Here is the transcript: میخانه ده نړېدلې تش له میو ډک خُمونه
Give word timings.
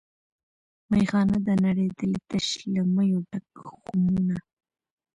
میخانه 0.91 1.37
ده 1.45 1.53
نړېدلې 1.65 2.19
تش 2.29 2.47
له 2.73 2.81
میو 2.93 3.19
ډک 3.29 3.47
خُمونه 3.83 4.37